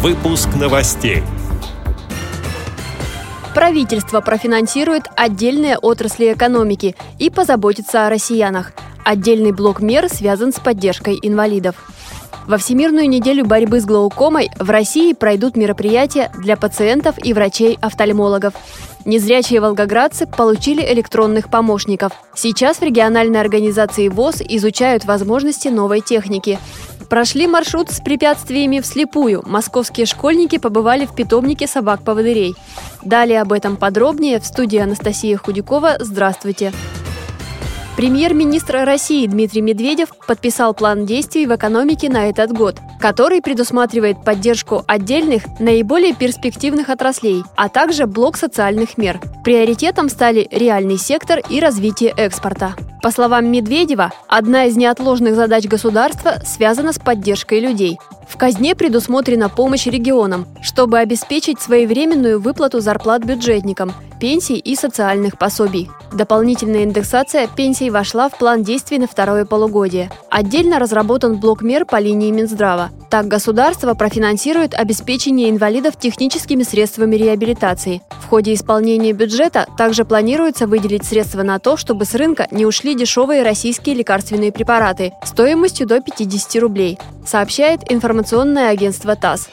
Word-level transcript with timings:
Выпуск 0.00 0.50
новостей. 0.54 1.24
Правительство 3.52 4.20
профинансирует 4.20 5.08
отдельные 5.16 5.76
отрасли 5.76 6.32
экономики 6.32 6.94
и 7.18 7.30
позаботится 7.30 8.06
о 8.06 8.10
россиянах. 8.10 8.74
Отдельный 9.04 9.50
блок 9.50 9.80
мер 9.80 10.08
связан 10.08 10.52
с 10.52 10.60
поддержкой 10.60 11.18
инвалидов. 11.20 11.74
Во 12.46 12.56
Всемирную 12.56 13.08
неделю 13.08 13.44
борьбы 13.44 13.80
с 13.80 13.84
глаукомой 13.84 14.50
в 14.58 14.70
России 14.70 15.12
пройдут 15.12 15.56
мероприятия 15.56 16.32
для 16.38 16.56
пациентов 16.56 17.16
и 17.22 17.32
врачей-офтальмологов. 17.32 18.54
Незрячие 19.04 19.60
волгоградцы 19.60 20.26
получили 20.26 20.82
электронных 20.82 21.50
помощников. 21.50 22.12
Сейчас 22.34 22.78
в 22.78 22.82
региональной 22.82 23.40
организации 23.40 24.08
ВОЗ 24.08 24.42
изучают 24.48 25.04
возможности 25.04 25.68
новой 25.68 26.00
техники. 26.00 26.58
Прошли 27.08 27.46
маршрут 27.46 27.90
с 27.90 28.00
препятствиями 28.00 28.80
вслепую. 28.80 29.42
Московские 29.46 30.04
школьники 30.04 30.58
побывали 30.58 31.06
в 31.06 31.14
питомнике 31.14 31.66
собак-поводырей. 31.66 32.54
Далее 33.02 33.40
об 33.40 33.52
этом 33.52 33.76
подробнее 33.76 34.40
в 34.40 34.44
студии 34.44 34.78
Анастасия 34.78 35.38
Худякова. 35.38 35.96
Здравствуйте! 36.00 36.72
Премьер-министр 37.98 38.84
России 38.84 39.26
Дмитрий 39.26 39.60
Медведев 39.60 40.10
подписал 40.28 40.72
план 40.72 41.04
действий 41.04 41.46
в 41.46 41.56
экономике 41.56 42.08
на 42.08 42.28
этот 42.28 42.52
год, 42.52 42.76
который 43.00 43.42
предусматривает 43.42 44.22
поддержку 44.22 44.84
отдельных, 44.86 45.42
наиболее 45.58 46.14
перспективных 46.14 46.90
отраслей, 46.90 47.42
а 47.56 47.68
также 47.68 48.06
блок 48.06 48.36
социальных 48.36 48.98
мер. 48.98 49.20
Приоритетом 49.42 50.10
стали 50.10 50.46
реальный 50.52 50.96
сектор 50.96 51.40
и 51.50 51.58
развитие 51.58 52.14
экспорта. 52.16 52.76
По 53.02 53.10
словам 53.10 53.50
Медведева, 53.50 54.12
одна 54.28 54.66
из 54.66 54.76
неотложных 54.76 55.34
задач 55.34 55.64
государства 55.64 56.34
связана 56.44 56.92
с 56.92 57.00
поддержкой 57.00 57.58
людей. 57.58 57.98
В 58.28 58.36
казне 58.36 58.76
предусмотрена 58.76 59.48
помощь 59.48 59.86
регионам, 59.86 60.46
чтобы 60.62 60.98
обеспечить 60.98 61.60
своевременную 61.60 62.38
выплату 62.38 62.78
зарплат 62.78 63.24
бюджетникам, 63.24 63.92
пенсий 64.18 64.58
и 64.58 64.74
социальных 64.74 65.38
пособий. 65.38 65.90
Дополнительная 66.12 66.84
индексация 66.84 67.46
пенсий 67.48 67.90
вошла 67.90 68.28
в 68.28 68.38
план 68.38 68.62
действий 68.62 68.98
на 68.98 69.06
второе 69.06 69.44
полугодие. 69.44 70.10
Отдельно 70.30 70.78
разработан 70.78 71.36
блок 71.36 71.62
мер 71.62 71.84
по 71.84 71.98
линии 71.98 72.30
Минздрава. 72.30 72.90
Так 73.10 73.26
государство 73.26 73.94
профинансирует 73.94 74.74
обеспечение 74.74 75.50
инвалидов 75.50 75.96
техническими 75.98 76.62
средствами 76.62 77.16
реабилитации. 77.16 78.02
В 78.22 78.28
ходе 78.28 78.52
исполнения 78.52 79.12
бюджета 79.12 79.66
также 79.78 80.04
планируется 80.04 80.66
выделить 80.66 81.04
средства 81.04 81.42
на 81.42 81.58
то, 81.58 81.76
чтобы 81.76 82.04
с 82.04 82.14
рынка 82.14 82.46
не 82.50 82.66
ушли 82.66 82.94
дешевые 82.94 83.42
российские 83.42 83.94
лекарственные 83.94 84.52
препараты 84.52 85.12
стоимостью 85.24 85.86
до 85.86 86.00
50 86.00 86.62
рублей, 86.62 86.98
сообщает 87.26 87.90
информационное 87.90 88.68
агентство 88.68 89.16
ТАСС. 89.16 89.48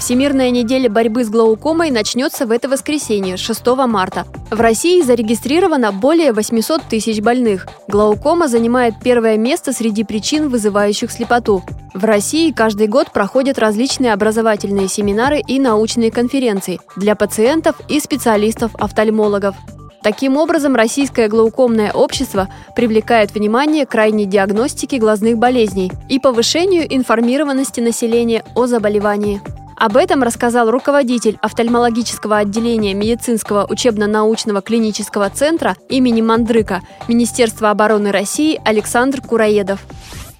Всемирная 0.00 0.50
неделя 0.50 0.88
борьбы 0.88 1.24
с 1.24 1.28
глаукомой 1.28 1.90
начнется 1.90 2.46
в 2.46 2.52
это 2.52 2.70
воскресенье, 2.70 3.36
6 3.36 3.66
марта. 3.86 4.24
В 4.50 4.58
России 4.58 5.02
зарегистрировано 5.02 5.92
более 5.92 6.32
800 6.32 6.84
тысяч 6.84 7.20
больных. 7.20 7.68
Глаукома 7.86 8.48
занимает 8.48 8.94
первое 9.04 9.36
место 9.36 9.74
среди 9.74 10.02
причин, 10.04 10.48
вызывающих 10.48 11.12
слепоту. 11.12 11.62
В 11.92 12.02
России 12.06 12.50
каждый 12.50 12.86
год 12.86 13.12
проходят 13.12 13.58
различные 13.58 14.14
образовательные 14.14 14.88
семинары 14.88 15.42
и 15.46 15.60
научные 15.60 16.10
конференции 16.10 16.80
для 16.96 17.14
пациентов 17.14 17.76
и 17.88 18.00
специалистов-офтальмологов. 18.00 19.54
Таким 20.02 20.38
образом, 20.38 20.76
Российское 20.76 21.28
глаукомное 21.28 21.92
общество 21.92 22.48
привлекает 22.74 23.34
внимание 23.34 23.84
к 23.84 23.90
крайней 23.90 24.24
диагностике 24.24 24.96
глазных 24.96 25.36
болезней 25.36 25.92
и 26.08 26.18
повышению 26.18 26.86
информированности 26.88 27.80
населения 27.80 28.42
о 28.54 28.66
заболевании. 28.66 29.42
Об 29.80 29.96
этом 29.96 30.22
рассказал 30.22 30.70
руководитель 30.70 31.38
офтальмологического 31.40 32.36
отделения 32.36 32.92
медицинского 32.92 33.64
учебно-научного 33.64 34.60
клинического 34.60 35.30
центра 35.30 35.72
имени 35.88 36.20
Мандрыка 36.20 36.80
Министерства 37.08 37.70
обороны 37.70 38.12
России 38.12 38.60
Александр 38.62 39.22
Кураедов. 39.26 39.78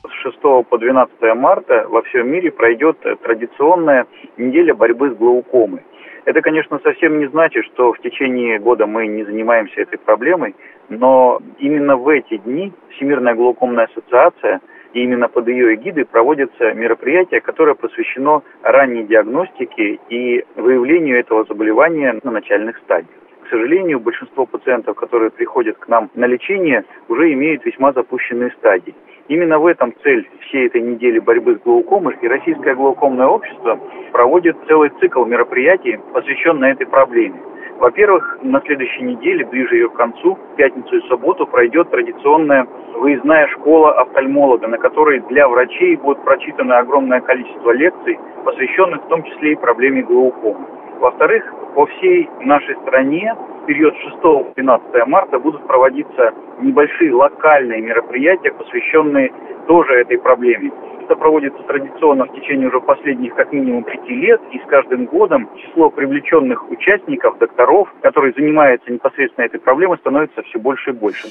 С 0.05 0.13
6 0.25 0.69
по 0.69 0.77
12 0.77 1.11
марта 1.37 1.87
во 1.89 2.03
всем 2.03 2.29
мире 2.29 2.51
пройдет 2.51 2.99
традиционная 3.23 4.05
неделя 4.37 4.75
борьбы 4.75 5.09
с 5.09 5.17
глаукомой. 5.17 5.81
Это, 6.27 6.43
конечно, 6.43 6.79
совсем 6.85 7.19
не 7.19 7.27
значит, 7.29 7.65
что 7.73 7.95
в 7.95 7.99
течение 8.03 8.59
года 8.59 8.85
мы 8.85 9.07
не 9.07 9.25
занимаемся 9.25 9.81
этой 9.81 9.99
проблемой, 9.99 10.55
но 10.91 11.41
именно 11.59 11.97
в 11.97 12.07
эти 12.09 12.37
дни 12.37 12.75
Всемирная 12.91 13.35
глаукомная 13.35 13.87
ассоциация– 13.87 14.61
и 14.93 15.03
именно 15.03 15.29
под 15.29 15.49
ее 15.49 15.75
эгидой 15.75 16.05
проводится 16.05 16.73
мероприятие, 16.75 17.41
которое 17.41 17.75
посвящено 17.75 18.43
ранней 18.63 19.05
диагностике 19.05 19.99
и 20.09 20.45
выявлению 20.57 21.19
этого 21.19 21.45
заболевания 21.45 22.19
на 22.23 22.31
начальных 22.31 22.79
стадиях. 22.79 23.11
К 23.45 23.49
сожалению, 23.51 23.99
большинство 24.01 24.47
пациентов, 24.47 24.97
которые 24.97 25.31
приходят 25.31 25.77
к 25.79 25.89
нам 25.89 26.11
на 26.15 26.27
лечение, 26.27 26.85
уже 27.09 27.33
имеют 27.33 27.65
весьма 27.65 27.93
запущенные 27.93 28.51
стадии. 28.59 28.95
Именно 29.29 29.59
в 29.59 29.67
этом 29.67 29.95
цель 30.03 30.29
всей 30.41 30.67
этой 30.67 30.81
недели 30.81 31.19
борьбы 31.19 31.57
с 31.57 31.63
глаукомой, 31.63 32.17
и 32.21 32.29
Российское 32.29 32.75
глаукомное 32.75 33.27
общество 33.27 33.79
проводит 34.13 34.57
целый 34.67 34.91
цикл 35.01 35.25
мероприятий, 35.25 35.99
посвященный 36.13 36.73
этой 36.73 36.87
проблеме. 36.87 37.41
Во-первых, 37.81 38.41
на 38.43 38.61
следующей 38.61 39.03
неделе, 39.05 39.47
ближе 39.47 39.77
ее 39.77 39.89
к 39.89 39.95
концу, 39.95 40.35
в 40.35 40.57
пятницу 40.57 40.97
и 40.97 41.09
субботу, 41.09 41.47
пройдет 41.47 41.91
традиционная 41.91 42.67
выездная 42.95 43.49
школа 43.49 43.99
офтальмолога, 44.03 44.69
на 44.69 44.77
которой 44.77 45.21
для 45.31 45.49
врачей 45.49 45.97
будет 45.97 46.23
прочитано 46.23 46.79
огромное 46.79 47.23
количество 47.23 47.71
лекций, 47.71 48.19
посвященных 48.45 49.03
в 49.03 49.09
том 49.09 49.23
числе 49.23 49.53
и 49.53 49.57
проблеме 49.57 50.03
глаукомы. 50.03 50.67
Во-вторых, 51.01 51.43
по 51.75 51.87
всей 51.87 52.29
нашей 52.41 52.77
стране 52.83 53.35
в 53.63 53.67
период 53.67 53.95
6-12 54.23 55.07
марта 55.07 55.39
будут 55.39 55.67
проводиться 55.67 56.33
небольшие 56.61 57.15
локальные 57.15 57.81
мероприятия, 57.83 58.53
посвященные 58.53 59.33
тоже 59.67 59.95
этой 59.95 60.19
проблеме. 60.19 60.71
Это 61.05 61.17
проводится 61.17 61.63
традиционно 61.65 62.27
в 62.27 62.33
течение 62.35 62.69
уже 62.69 62.81
последних 62.81 63.35
как 63.35 63.53
минимум 63.53 63.85
пяти 63.85 64.15
лет, 64.15 64.41
и 64.53 64.59
с 64.59 64.67
каждым 64.69 65.07
годом 65.07 65.49
число 65.57 65.91
привлеченных 65.91 66.71
участников, 66.71 67.39
докторов, 67.39 67.89
которые 68.03 68.33
занимаются 68.33 68.93
непосредственно 68.93 69.47
этой 69.47 69.61
проблемой, 69.61 69.99
становится 69.99 70.43
все 70.43 70.59
больше 70.59 70.91
и 70.91 70.93
больше. 70.93 71.29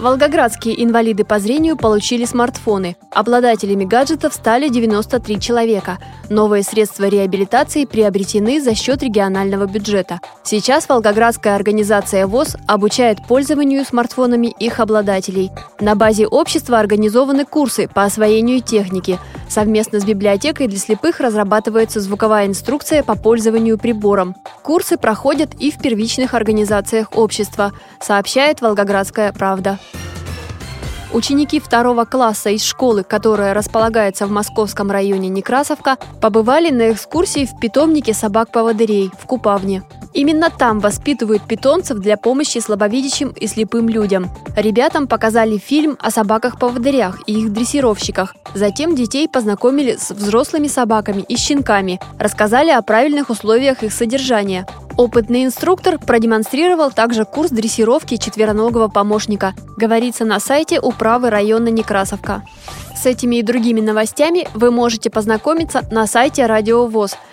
Волгоградские 0.00 0.82
инвалиды 0.82 1.24
по 1.24 1.38
зрению 1.38 1.76
получили 1.76 2.24
смартфоны. 2.24 2.96
Обладателями 3.12 3.84
гаджетов 3.84 4.32
стали 4.32 4.70
93 4.70 5.38
человека. 5.38 5.98
Новые 6.30 6.62
средства 6.62 7.04
реабилитации 7.04 7.84
приобретены 7.84 8.62
за 8.62 8.74
счет 8.74 9.02
регионального 9.02 9.66
бюджета. 9.66 10.20
Сейчас 10.42 10.88
Волгоградская 10.88 11.54
организация 11.54 12.26
ВОЗ 12.26 12.56
обучает 12.66 13.18
пользованию 13.28 13.84
смартфонами 13.84 14.46
их 14.46 14.80
обладателей. 14.80 15.50
На 15.80 15.94
базе 15.94 16.26
общества 16.26 16.78
организованы 16.78 17.44
курсы 17.44 17.86
по 17.86 18.04
освоению 18.04 18.62
техники. 18.62 19.18
Совместно 19.50 19.98
с 19.98 20.04
библиотекой 20.04 20.68
для 20.68 20.78
слепых 20.78 21.18
разрабатывается 21.18 22.00
звуковая 22.00 22.46
инструкция 22.46 23.02
по 23.02 23.16
пользованию 23.16 23.78
прибором. 23.78 24.36
Курсы 24.62 24.96
проходят 24.96 25.54
и 25.58 25.72
в 25.72 25.78
первичных 25.78 26.34
организациях 26.34 27.08
общества, 27.16 27.72
сообщает 28.00 28.60
Волгоградская 28.60 29.32
правда. 29.32 29.80
Ученики 31.12 31.58
второго 31.58 32.04
класса 32.04 32.50
из 32.50 32.62
школы, 32.62 33.02
которая 33.02 33.52
располагается 33.52 34.28
в 34.28 34.30
московском 34.30 34.88
районе 34.88 35.28
Некрасовка, 35.28 35.98
побывали 36.20 36.70
на 36.70 36.92
экскурсии 36.92 37.44
в 37.44 37.58
питомнике 37.58 38.14
собак-поводырей 38.14 39.10
в 39.18 39.26
Купавне. 39.26 39.82
Именно 40.12 40.50
там 40.50 40.80
воспитывают 40.80 41.46
питомцев 41.46 41.98
для 41.98 42.16
помощи 42.16 42.58
слабовидящим 42.58 43.28
и 43.28 43.46
слепым 43.46 43.88
людям. 43.88 44.30
Ребятам 44.56 45.06
показали 45.06 45.56
фильм 45.56 45.96
о 46.00 46.10
собаках-поводырях 46.10 47.20
и 47.26 47.40
их 47.40 47.52
дрессировщиках. 47.52 48.34
Затем 48.54 48.96
детей 48.96 49.28
познакомили 49.28 49.96
с 49.96 50.10
взрослыми 50.10 50.66
собаками 50.66 51.22
и 51.22 51.36
щенками, 51.36 52.00
рассказали 52.18 52.70
о 52.70 52.82
правильных 52.82 53.30
условиях 53.30 53.82
их 53.82 53.92
содержания. 53.92 54.66
Опытный 54.96 55.44
инструктор 55.44 55.98
продемонстрировал 55.98 56.90
также 56.90 57.24
курс 57.24 57.50
дрессировки 57.50 58.16
четвероногого 58.16 58.88
помощника, 58.88 59.54
говорится 59.76 60.24
на 60.24 60.40
сайте 60.40 60.80
управы 60.80 61.30
района 61.30 61.68
Некрасовка. 61.68 62.42
С 63.00 63.06
этими 63.06 63.36
и 63.36 63.42
другими 63.42 63.80
новостями 63.80 64.46
вы 64.52 64.70
можете 64.70 65.08
познакомиться 65.08 65.82
на 65.90 66.06
сайте 66.06 66.44
Радио 66.44 66.86
ВОЗ. 66.86 67.16